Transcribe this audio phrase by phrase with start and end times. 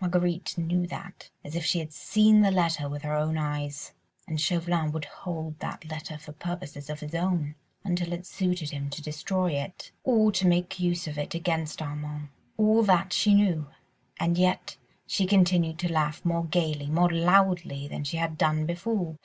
[0.00, 3.92] Marguerite knew that as if she had seen the letter with her own eyes;
[4.26, 7.54] and Chauvelin would hold that letter for purposes of his own,
[7.84, 12.26] until it suited him to destroy it or to make use of it against Armand.
[12.56, 13.68] All that she knew,
[14.18, 19.14] and yet she continued to laugh more gaily, more loudly than she had done before.